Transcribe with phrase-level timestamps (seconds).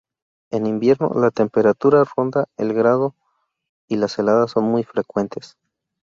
[0.49, 3.13] En invierno, la temperatura ronda el grado
[3.87, 5.57] y las heladas son muy frecuentes.